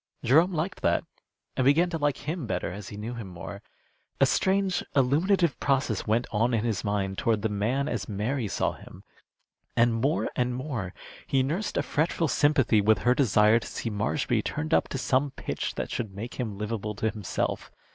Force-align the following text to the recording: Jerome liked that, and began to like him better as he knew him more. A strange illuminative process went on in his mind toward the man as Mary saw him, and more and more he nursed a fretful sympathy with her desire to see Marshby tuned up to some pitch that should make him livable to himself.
Jerome 0.23 0.51
liked 0.51 0.81
that, 0.81 1.03
and 1.55 1.63
began 1.63 1.91
to 1.91 1.99
like 1.99 2.27
him 2.27 2.47
better 2.47 2.71
as 2.71 2.89
he 2.89 2.97
knew 2.97 3.13
him 3.13 3.27
more. 3.27 3.61
A 4.19 4.25
strange 4.25 4.83
illuminative 4.95 5.59
process 5.59 6.07
went 6.07 6.25
on 6.31 6.55
in 6.55 6.63
his 6.65 6.83
mind 6.83 7.19
toward 7.19 7.43
the 7.43 7.49
man 7.49 7.87
as 7.87 8.09
Mary 8.09 8.47
saw 8.47 8.71
him, 8.71 9.03
and 9.75 9.93
more 9.93 10.27
and 10.35 10.55
more 10.55 10.95
he 11.27 11.43
nursed 11.43 11.77
a 11.77 11.83
fretful 11.83 12.27
sympathy 12.27 12.81
with 12.81 12.97
her 13.03 13.13
desire 13.13 13.59
to 13.59 13.67
see 13.67 13.91
Marshby 13.91 14.41
tuned 14.43 14.73
up 14.73 14.87
to 14.87 14.97
some 14.97 15.29
pitch 15.35 15.75
that 15.75 15.91
should 15.91 16.15
make 16.15 16.39
him 16.39 16.57
livable 16.57 16.95
to 16.95 17.11
himself. 17.11 17.69